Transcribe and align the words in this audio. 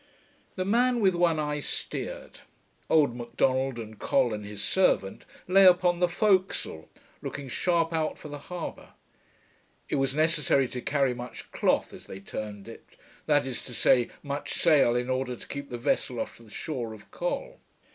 The 0.55 0.65
man 0.65 0.99
with 0.99 1.13
one 1.13 1.37
eye 1.37 1.59
steered; 1.59 2.39
old 2.89 3.15
M'Donald, 3.15 3.77
and 3.77 3.99
Col 3.99 4.33
and 4.33 4.43
his 4.43 4.63
servant, 4.63 5.25
lay 5.47 5.63
upon 5.63 5.99
the 5.99 6.07
fore 6.09 6.39
castle, 6.41 6.89
looking 7.21 7.47
sharp 7.47 7.93
out 7.93 8.17
for 8.17 8.27
the 8.27 8.39
harbour. 8.49 8.93
It 9.89 9.97
was 9.97 10.15
necessary 10.15 10.67
to 10.69 10.81
carry 10.81 11.13
much 11.13 11.51
'cloth', 11.51 11.93
as 11.93 12.07
they 12.07 12.19
termed 12.19 12.67
it, 12.67 12.97
that 13.27 13.45
is 13.45 13.61
to 13.61 13.75
say, 13.75 14.09
much 14.23 14.53
sail, 14.53 14.95
in 14.95 15.07
order 15.07 15.35
to 15.35 15.47
keep 15.47 15.69
the 15.69 15.77
vessel 15.77 16.19
off 16.19 16.39
the 16.39 16.49
shore 16.49 16.93
of 16.95 17.11
Col. 17.11 17.59